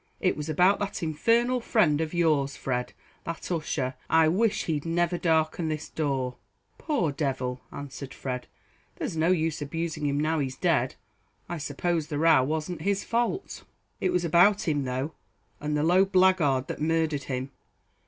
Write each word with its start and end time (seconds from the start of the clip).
It 0.19 0.35
was 0.35 0.49
about 0.49 0.79
that 0.79 1.03
infernal 1.03 1.59
friend 1.61 2.01
of 2.01 2.11
yours, 2.11 2.57
Fred, 2.57 2.93
that 3.23 3.51
Ussher; 3.51 3.93
I 4.09 4.27
wish 4.29 4.63
he'd 4.63 4.83
never 4.83 5.15
darkened 5.19 5.69
this 5.69 5.89
door." 5.89 6.37
"Poor 6.79 7.11
devil!" 7.11 7.61
answered 7.71 8.11
Fred; 8.11 8.47
"there's 8.95 9.15
no 9.15 9.27
use 9.29 9.61
abusing 9.61 10.07
him 10.07 10.19
now 10.19 10.39
he's 10.39 10.57
dead. 10.57 10.95
I 11.47 11.59
suppose 11.59 12.07
the 12.07 12.17
row 12.17 12.41
wasn't 12.43 12.81
his 12.81 13.03
fault." 13.03 13.63
"It 13.99 14.09
was 14.11 14.25
about 14.25 14.67
him 14.67 14.85
though, 14.85 15.11
and 15.59 15.77
the 15.77 15.83
low 15.83 16.05
blackguard 16.05 16.65
that 16.67 16.81
murdered 16.81 17.25
him. 17.25 17.51